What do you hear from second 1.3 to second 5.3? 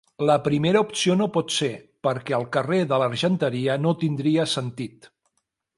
pot ser, perquè el carrer de l'Argenteria no tindria sentit.